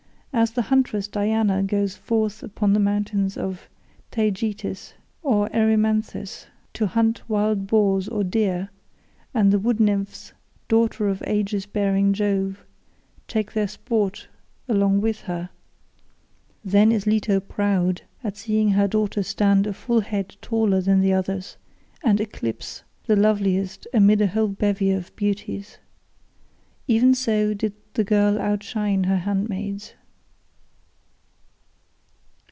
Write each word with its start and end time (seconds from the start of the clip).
As 0.33 0.51
the 0.51 0.61
huntress 0.61 1.09
Diana 1.09 1.61
goes 1.61 1.97
forth 1.97 2.41
upon 2.41 2.71
the 2.71 2.79
mountains 2.79 3.35
of 3.35 3.67
Taygetus 4.11 4.93
or 5.21 5.49
Erymanthus 5.53 6.47
to 6.73 6.87
hunt 6.87 7.21
wild 7.27 7.67
boars 7.67 8.07
or 8.07 8.23
deer, 8.23 8.69
and 9.33 9.51
the 9.51 9.59
wood 9.59 9.81
nymphs, 9.81 10.31
daughters 10.69 11.11
of 11.21 11.27
Aegis 11.27 11.65
bearing 11.65 12.13
Jove, 12.13 12.63
take 13.27 13.51
their 13.51 13.67
sport 13.67 14.29
along 14.69 15.01
with 15.01 15.19
her 15.23 15.49
(then 16.63 16.93
is 16.93 17.05
Leto 17.05 17.41
proud 17.41 18.03
at 18.23 18.37
seeing 18.37 18.69
her 18.71 18.87
daughter 18.87 19.23
stand 19.23 19.67
a 19.67 19.73
full 19.73 19.99
head 19.99 20.37
taller 20.41 20.79
than 20.79 21.01
the 21.01 21.11
others, 21.11 21.57
and 22.05 22.21
eclipse 22.21 22.83
the 23.05 23.17
loveliest 23.17 23.85
amid 23.93 24.21
a 24.21 24.27
whole 24.27 24.47
bevy 24.47 24.91
of 24.91 25.13
beauties), 25.17 25.77
even 26.87 27.13
so 27.13 27.53
did 27.53 27.73
the 27.95 28.05
girl 28.05 28.39
outshine 28.39 29.03
her 29.03 29.17
handmaids. 29.17 29.93